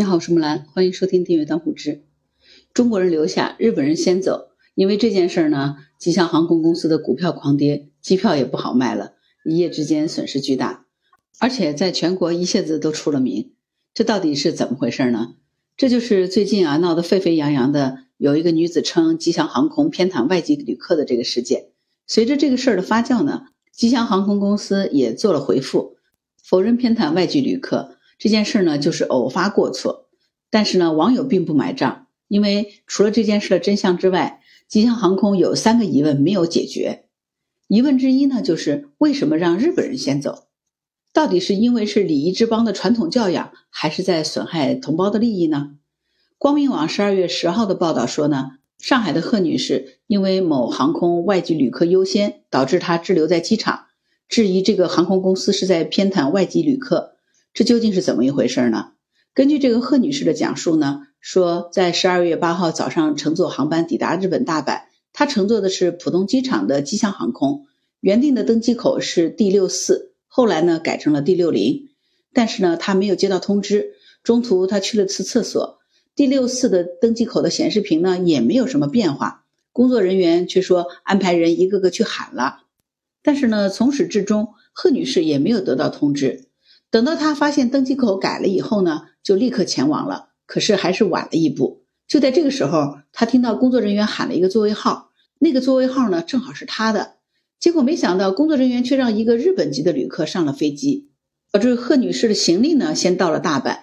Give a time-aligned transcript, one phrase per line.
[0.00, 2.04] 你好，我是木兰，欢迎收听订阅当户知。
[2.72, 4.48] 中国人留下，日本人先走。
[4.74, 9.12] 因为这件事儿呢，吉祥航空公司的股票狂跌，机票也不好卖了，
[9.44, 10.86] 一夜之间损失巨大，
[11.38, 13.52] 而且在全国一下子都出了名。
[13.92, 15.34] 这到底是怎么回事呢？
[15.76, 21.66] 这就是最近啊闹得沸沸扬扬的，有一个女子称吉祥航空偏袒外籍旅客的这个事件。
[22.06, 25.98] 随着这个事儿的发酵呢，吉祥航空公司也做了回复，
[26.42, 27.98] 否认偏袒外籍旅客。
[28.20, 30.10] 这件事呢，就是偶发过错，
[30.50, 37.06] 但是呢，网友并不买账，因为除了这件事的真相之外，吉祥航空有三个疑问没有解决。
[37.66, 40.48] 疑问之一呢，就是为什么让日本人先走？
[41.14, 45.76] 到底是因为是礼仪之邦的传统教养，还是在损害同胞的利益呢？
[46.36, 53.86] 光明网十二月十号的报道说呢，上海的贺女士因为某航空外籍旅客优先，导致她滞留在机场，
[54.28, 57.09] 质疑这个航空公司是在偏袒外籍旅客。
[57.52, 58.92] 这究竟是怎么一回事呢？
[59.34, 67.66] 根据这个贺女士的讲述呢，说在十二月八号早上乘坐航班抵达日本大阪，她乘坐的是浦东机场的吉祥航空，
[68.00, 71.88] 原定的登机口是 D 六四，后来呢改成了 D 六零，
[72.32, 75.78] 但是呢她没有接到通知，中途她去了次厕所
[76.14, 82.62] ，D 六四的登机口的显示屏呢也没有什么变化，工作人员却说安排人一个个去喊了，
[83.22, 86.49] 但是呢从始至终贺女士也没有得到通知。
[86.90, 90.30] 等到他发现登机口改了以后呢，就立刻前往了。
[90.46, 91.84] 可是还是晚了一步。
[92.08, 97.12] 就在这个时候，他听到工作人员喊了一个座位号，那个座位号呢正好是他的。
[97.60, 101.10] 结果没想到，工作人员却让一个日本籍的旅客上了飞机，
[101.52, 103.78] 导致贺女士的行李呢先到了大阪，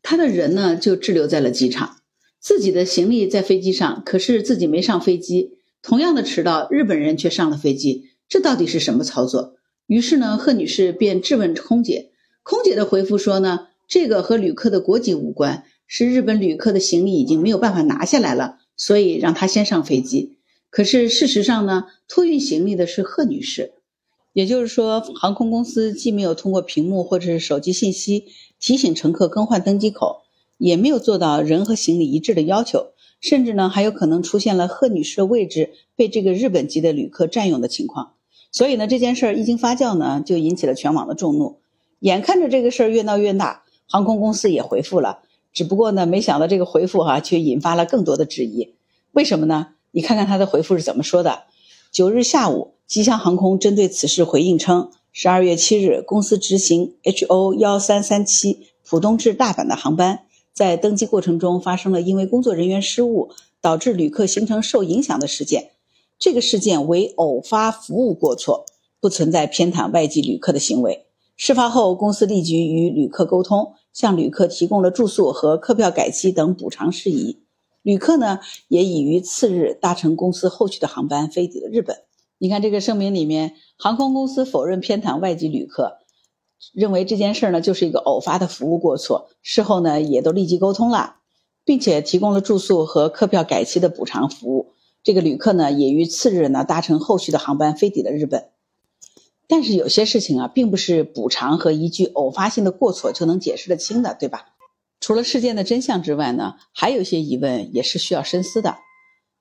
[0.00, 1.96] 她的人呢就滞留在了机场。
[2.38, 5.58] 自己的行李在飞机上，可是自己没上飞机。
[5.82, 9.56] 同样的迟到，日本人却上了飞机，这到底是什么操作？
[9.88, 12.11] 于是呢，贺女士便质问空姐。
[12.42, 20.38] 空姐的回复说呢，这个和旅客的国籍无关，是日本旅客的行李已经没有办法拿下来了，所以让他先上飞机。
[20.68, 23.72] 可是事实上呢，托运行李的是贺女士，
[24.32, 28.24] 也就是说，航空公司既没有通过屏幕或者是手机信息
[28.58, 30.22] 提醒乘客更换登机口，
[30.58, 32.88] 也没有做到人和行李一致的要求，
[33.20, 38.14] 甚至呢还有可能出现了贺女士的位置被这个日本籍的旅客占用的情况。
[38.50, 41.61] 所以呢，这件事儿一经发酵呢，就引起了全网的众怒。
[42.02, 45.20] 眼看着这个事儿越闹越大，航空公司也回复了，
[45.52, 48.74] 只不过呢，没想到这个回复哈却引发了更多的质疑。
[49.12, 49.68] 为什么呢？
[49.92, 51.44] 你看看他的回复是怎么说的。
[51.92, 63.30] 九日下午，吉祥航空针对此事回应称，十二月七日，公司执行 HO 幺三三七浦东至大阪的航班，在登机过程中发生了因为工作人员失误
[63.60, 65.70] 导致旅客行程受影响的事件。
[66.18, 68.66] 这个事件为偶发服务过错，
[68.98, 71.06] 不存在偏袒外籍旅客的行为。
[71.44, 77.42] 事发后，公司立即与旅客沟通，向旅客提供了住宿和客票改期等补偿事宜。
[77.82, 78.38] 旅客呢，
[78.68, 81.96] 也已于次日搭乘公司后续的航班飞抵了日本。
[82.38, 85.96] 你看这个声明里面，航空公司否认偏袒外籍旅客，
[86.72, 89.28] 认为这件事呢就是一个偶发的服务过错。
[89.42, 91.16] 事后呢，也都立即沟通了，
[91.64, 94.74] 并且提供了住宿和客票改期的补偿服务。
[95.02, 98.51] 这个旅客呢，也于次日呢搭乘后续的航班飞抵了日本。
[99.48, 104.46] 但是有些事情啊，并不是补偿和一句偶发性的过错就能解释得清的，对吧？
[105.00, 108.76] 除了事件的真相之外呢，还有一些疑问也是需要深思的。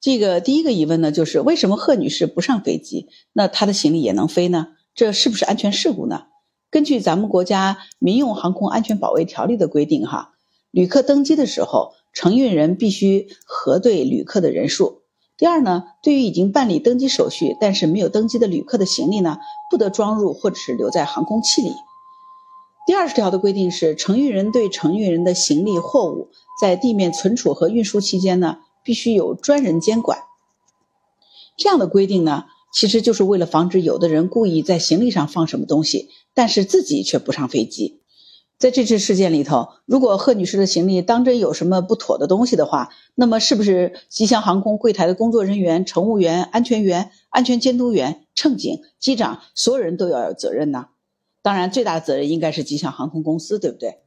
[0.00, 4.68] 这个第一个疑问呢，就是为什么贺女士不上飞机，那她的行李也能飞呢？
[4.94, 6.24] 这是不是安全事故呢？
[6.70, 10.32] 根据咱们国家民用航空安全保卫条例的规定，哈，
[10.70, 15.01] 旅客登机的时候，承运人必须核对旅客的人数。
[15.42, 19.38] 第二呢，对于已经办理登机手续但是没有登机的旅客的行李呢，
[19.72, 21.74] 不得装入或者是留在航空器里。
[22.86, 26.28] 第二十条的规定是，承运人对承运人的行李货物
[26.60, 30.20] 在地面存储和运输期间呢，必须有专人监管。
[31.56, 38.01] 这样的规定呢，其实就是为了防止有的人故意在行李上放什么东西，但是自己却不上飞机。
[38.62, 50.86] 在这次事件里头，如果贺女士的行李当真有什么不妥的东西的话，那么是不是吉祥航空柜台的工作人员、乘务员、安全员、安全监督员、乘警、机长，所有人都要有责任呢？
[51.42, 53.98] 当然，最大的责任应该是吉祥航空公司，对不对？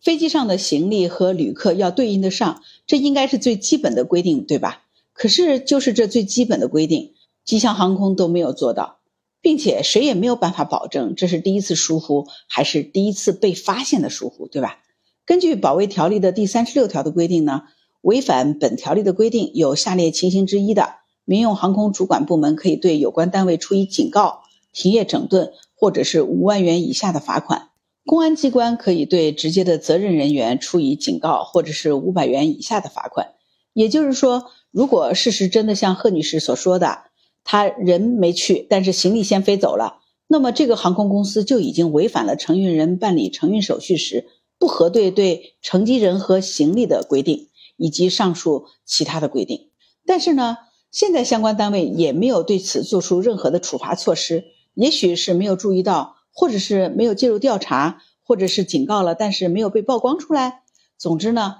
[0.00, 4.82] 飞机上的行李和旅客要对应得上，这应该是最基本的规定，对吧？
[5.12, 8.98] 可是，就是这最基本的规定，吉祥航空都没有做到。
[9.44, 14.78] 并且谁也没有办法保证这是第一次疏忽还是第一次被发现的疏忽，对吧？
[15.26, 17.64] 根据保卫条例的第三十六条的规定呢，
[18.00, 20.94] 违反本条例的规定有下列情形之一的，
[21.26, 27.68] 民用航空主管部门可以对有关单位处以警告、停业整顿或者是五万元以下的罚款。
[28.06, 33.32] 公安机关可以对直接的责任人员处以警告或者是五百元以下的罚款。
[33.74, 37.00] 也就是说，如果事实真的像贺女士所说的，
[37.44, 44.26] 他人没去，但是行李先飞走了，那么这个航空公司就已经违反了承运人办理承运手续时
[44.58, 49.68] 不核对对乘机人和行李的规定，以及上述其他的规定。
[50.04, 50.56] 但是呢，
[50.90, 54.44] 现在相关单位也没有对此做出任何的处罚措施，
[54.74, 56.16] 也许是没有注意到。
[56.36, 60.64] 或者是没有介入调查，或者是警告了，但是没有被曝光出来。
[60.98, 61.58] 总之呢，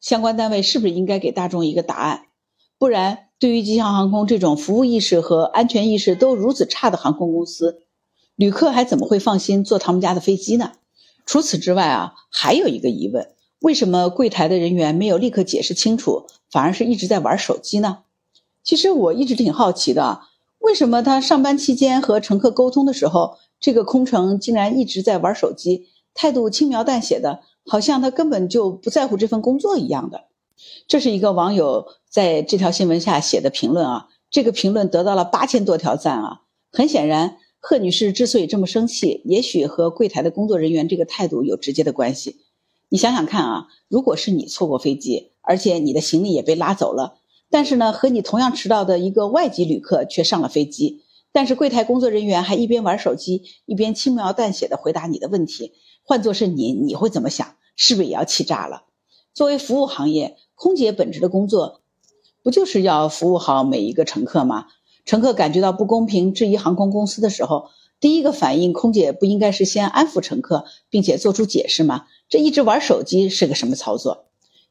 [0.00, 2.22] 相关单位是不是应该给大众一个答案？
[2.76, 7.82] 不然，对于吉祥航空这种服务意识和安全意识都如此差的航空公司，
[8.34, 10.72] 旅客还怎么会放心坐他们家的飞机呢？
[11.26, 13.28] 除此之外啊，还有一个疑问：
[13.60, 17.98] 为什么柜台的人员没有立刻解释清楚，反而是一直在玩手机呢？
[18.62, 20.22] 其实我一直挺好奇的，
[20.58, 23.36] 为什么他上班期间和乘客沟通的时候？
[23.58, 30.24] 这个空乘竟然一直在玩手机，态度轻描淡写的，好像他根本就不在乎这份工作一样的。
[30.86, 31.86] 这是一个网友
[32.16, 36.40] 在这条新闻下写的评论啊，这个评论得到了八千多条赞啊。
[36.72, 42.38] 很显然，贺女士之所以这么生气，也许和柜台的工作人员这个态度有直接的关系。
[42.88, 47.18] 你想想看啊，如果是你错过飞机，而且你的行李也被拉走了，
[47.50, 51.02] 但是呢，和你同样迟到的一个外籍旅客却上了飞机。
[51.32, 55.74] 但是柜台工作人员还一边玩手机，一边轻描淡写的回答你的问题。
[56.02, 57.56] 换作是你，你会怎么想？
[57.76, 58.84] 是不是也要气炸了？
[59.34, 61.82] 作为服务行业，空姐本职的工作，
[62.46, 64.66] 不就是要服务好每一个乘客吗？
[65.04, 72.04] 乘客感觉到不公平，质疑航空公司的时候，第一个反应，空姐不应该是先安抚乘客，并且做出解释吗？
[72.28, 74.26] 这一直玩手机是个什么操作？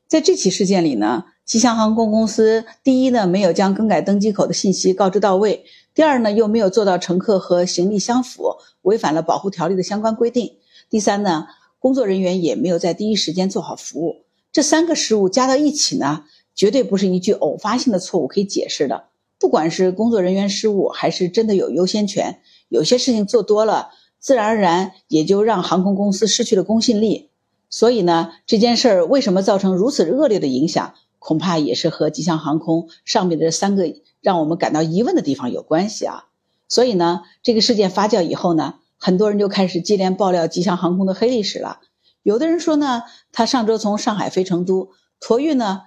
[0.07, 5.66] 在这起事件里呢，吉祥航空公司第一呢，没有将更改登机口的信息告知到位。
[5.94, 10.54] 第二呢，又没有做到乘客和行李相符，违反了保护条例的相关规定。
[10.89, 11.48] 第三呢，
[11.80, 14.21] 工作人员也没有在第一时间做好服务。
[14.54, 16.24] 这三个失误加到一起呢，
[16.56, 19.06] 绝对不是一句偶发性的错误可以解释的。
[19.40, 27.30] 不管是工作人员失误，还是真的有优先权，有些事情做多了，自然而然也就让航空公司失去了公信力。
[27.69, 33.94] 所以呢，这件事儿为什么造成如此恶劣的影响，恐怕也是和吉祥航空上面的三个。
[34.22, 36.25] 让我们感到疑问的地方有关系啊，
[36.68, 41.81] 所以呢，这个事件发酵以后呢，很多人就开始接连爆料吉祥航空的黑历史了。
[42.24, 45.84] 有的人说呢，他上周从上海飞成都，托运呢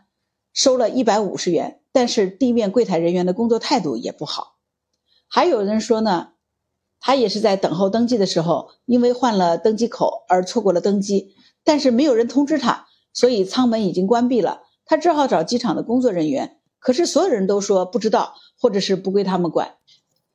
[0.59, 4.57] 收了一百五十元，但是地面柜台人员的工作态度也不好。
[5.29, 6.31] 还有人说呢，
[6.99, 16.59] 他也是在等候登机的时候，因为换了登机口而错过了登机，但是没有人通知他，所以舱门已经关闭了，他只好找机场的工作人员。
[16.81, 19.77] 可是所有人都说不知道，或者是不归他们管，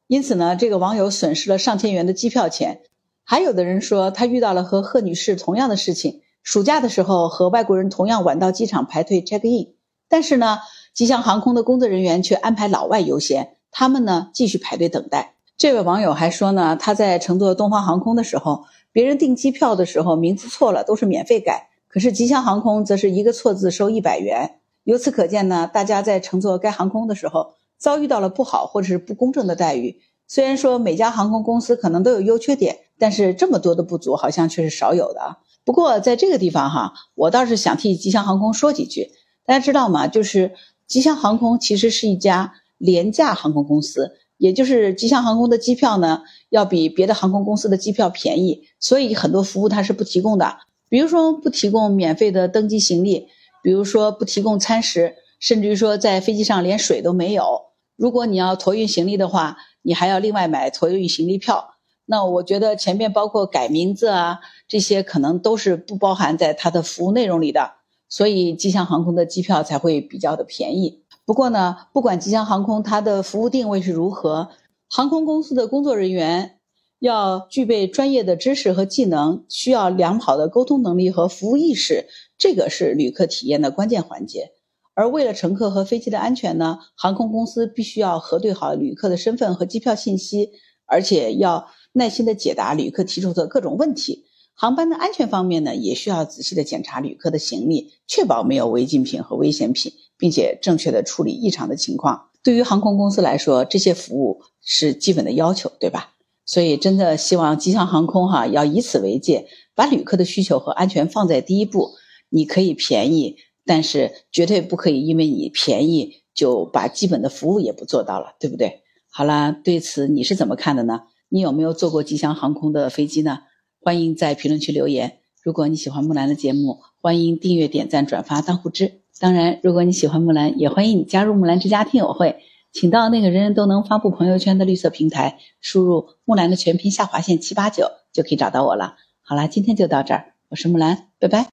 [0.07, 2.83] 因此呢，这个网友损失了上千元的机票钱。
[3.25, 9.73] 还有的人说他遇到了和贺女士同样的事情，暑假的时候和外国人同样晚到机场排队 check in，
[10.13, 10.59] 但是呢，
[10.93, 15.33] 吉祥航空的工作人员却安排老外优先，他们呢继续排队等待。
[15.57, 24.59] 这位网友还说呢，他在乘坐东方航空的时候，别人订机票的时候名字错了都是免费改，可是吉祥航空则是一个错字收一百元。
[24.83, 29.99] 由此可见呢，大家在乘坐该航空的时候遭遇到了不好或者是不公正的待遇。
[30.27, 35.37] 虽然说每家航空公司可能都有优缺点，但是这么多的不足好像却是少有的。
[35.65, 39.09] 不过在这个地方哈，我倒是想替吉祥航空说几句。
[39.45, 40.07] 大家知道吗？
[40.07, 40.53] 就是
[40.87, 50.57] 吉祥航空其实是一家廉价航空公司，也就是吉祥航空的机票呢要比别的航空公司的机票便宜，所以很多服务它是不提供的，
[50.89, 53.27] 比如说不提供免费的登机行李。
[53.63, 57.61] 比如说不提供餐食，甚至于说在飞机上连水都没有。
[57.95, 61.75] 如果你要托运行李的话，你还要另外买托运行李票。
[62.05, 67.75] 那我觉得前面包括改名字啊这些，可能都是不包含在它的服务内容里的。
[68.13, 71.01] 所以吉祥航空的机票才会比较的便宜。
[71.25, 74.49] 不过呢，不管吉祥航空它的服务定位是如何，
[74.87, 76.59] 航空公司的工作人员
[76.99, 82.05] 要具备专业的知识和技能，需要良好的沟通能力和服务意识。
[82.37, 84.51] 这个是旅客体验的关键环节，
[84.93, 90.51] 而为了乘客和飞机的安全呢，航空公司必须要核对好旅客的身份和机票信息，
[90.85, 94.25] 而且要耐心的解答旅客提出的各种问题。
[94.55, 102.29] 航班的安全方面呢，也需要仔细的检查旅客的行李，确保没有违禁品和危险品，并且正确的处理异常的情况。
[102.43, 106.13] 对于航空公司来说，这些服务是基本的要求，对吧？
[106.45, 111.91] 所以真的希望吉祥航空哈要以此为戒，把旅客的需求和安全放在第一步。
[112.29, 118.81] 你可以便宜，但是绝对不可以因为你便宜就把基本的服务也不做到了，对不对？
[119.09, 121.03] 好啦，对此你是怎么看的呢？
[121.29, 123.39] 你有没有坐过吉祥航空的飞机呢？
[123.83, 125.17] 欢迎在评论区留言。
[125.43, 129.01] 如果你喜欢木兰的节目，欢迎订阅、点赞、转发当护知。
[129.19, 132.37] 当然，如果你喜欢木兰，也欢迎你加入木兰之家听友会。
[132.71, 138.95] 请到那个人人都能发布朋友圈的绿色平台，输入木兰的全拼下划线七八九，就可以找到我了。
[139.21, 141.47] 好啦，今天就到这儿，我是木兰，拜拜。